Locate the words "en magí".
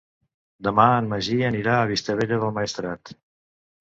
1.01-1.37